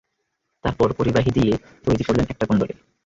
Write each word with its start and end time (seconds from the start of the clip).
তারপর 0.63 0.87
পরিবাহী 0.93 1.29
তার 1.29 1.35
দিয়ে 1.37 1.53
তৈরি 1.85 2.03
করলেন 2.03 2.25
একটা 2.29 2.45
কুণ্ডলী। 2.45 2.75